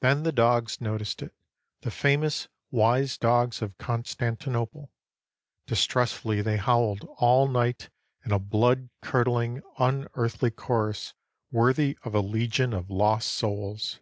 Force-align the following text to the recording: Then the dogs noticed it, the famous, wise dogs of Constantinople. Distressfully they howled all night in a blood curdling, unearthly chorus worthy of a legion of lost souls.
Then 0.00 0.24
the 0.24 0.32
dogs 0.32 0.80
noticed 0.80 1.22
it, 1.22 1.32
the 1.82 1.92
famous, 1.92 2.48
wise 2.72 3.16
dogs 3.16 3.62
of 3.62 3.78
Constantinople. 3.78 4.90
Distressfully 5.68 6.40
they 6.42 6.56
howled 6.56 7.04
all 7.18 7.46
night 7.46 7.88
in 8.24 8.32
a 8.32 8.40
blood 8.40 8.90
curdling, 9.00 9.62
unearthly 9.78 10.50
chorus 10.50 11.14
worthy 11.52 11.96
of 12.02 12.16
a 12.16 12.20
legion 12.20 12.72
of 12.72 12.90
lost 12.90 13.32
souls. 13.32 14.00